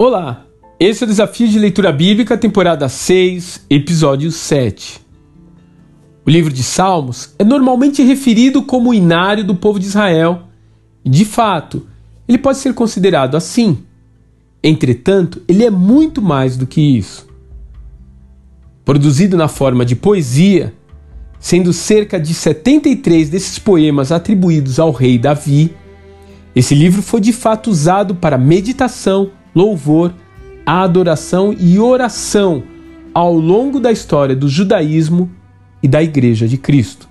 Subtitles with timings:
[0.00, 0.46] Olá,
[0.78, 5.00] esse é o Desafio de Leitura Bíblica, temporada 6, episódio 7.
[6.24, 10.44] O livro de Salmos é normalmente referido como o inário do povo de Israel,
[11.04, 11.84] de fato,
[12.28, 13.78] ele pode ser considerado assim.
[14.62, 17.26] Entretanto, ele é muito mais do que isso.
[18.84, 20.72] Produzido na forma de poesia,
[21.40, 25.74] sendo cerca de 73 desses poemas atribuídos ao rei Davi,
[26.54, 30.14] esse livro foi de fato usado para meditação louvor,
[30.64, 32.62] adoração e oração
[33.12, 35.28] ao longo da história do judaísmo
[35.82, 37.08] e da Igreja de Cristo.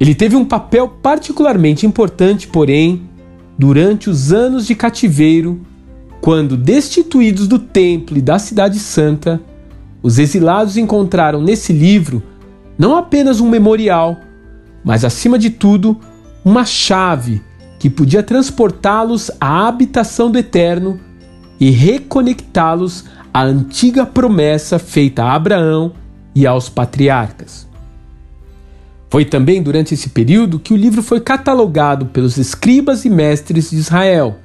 [0.00, 3.02] Ele teve um papel particularmente importante, porém,
[3.58, 5.60] durante os anos de cativeiro,
[6.22, 9.38] quando, destituídos do templo e da Cidade Santa,
[10.02, 12.22] os exilados encontraram nesse livro
[12.78, 14.16] não apenas um memorial,
[14.82, 15.98] mas, acima de tudo,
[16.44, 17.42] uma chave
[17.78, 21.00] que podia transportá-los à habitação do Eterno
[21.60, 25.92] e reconectá-los à antiga promessa feita a Abraão
[26.34, 27.68] e aos patriarcas.
[29.10, 33.76] Foi também durante esse período que o livro foi catalogado pelos escribas e mestres de
[33.76, 34.36] Israel,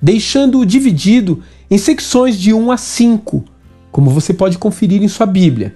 [0.00, 3.44] deixando-o dividido em secções de 1 a 5,
[3.90, 5.74] como você pode conferir em sua Bíblia,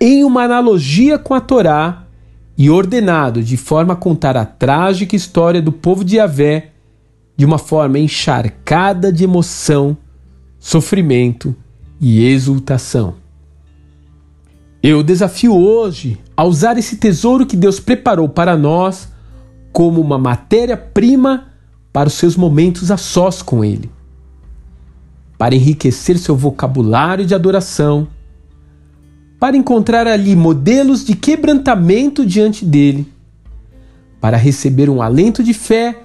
[0.00, 2.05] em uma analogia com a Torá
[2.56, 6.70] e ordenado de forma a contar a trágica história do povo de Yahvé
[7.36, 9.96] de uma forma encharcada de emoção,
[10.58, 11.54] sofrimento
[12.00, 13.14] e exultação.
[14.82, 19.08] Eu desafio hoje a usar esse tesouro que Deus preparou para nós
[19.72, 21.48] como uma matéria-prima
[21.92, 23.90] para os seus momentos a sós com Ele,
[25.36, 28.08] para enriquecer seu vocabulário de adoração
[29.38, 33.12] para encontrar ali modelos de quebrantamento diante dele,
[34.20, 36.02] para receber um alento de fé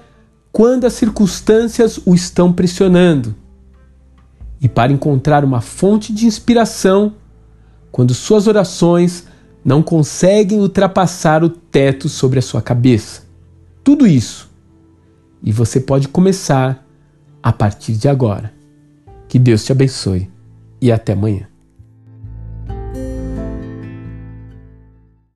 [0.50, 3.34] quando as circunstâncias o estão pressionando,
[4.60, 7.14] e para encontrar uma fonte de inspiração
[7.90, 9.26] quando suas orações
[9.64, 13.22] não conseguem ultrapassar o teto sobre a sua cabeça.
[13.82, 14.50] Tudo isso.
[15.42, 16.86] E você pode começar
[17.42, 18.52] a partir de agora.
[19.28, 20.30] Que Deus te abençoe
[20.80, 21.51] e até amanhã.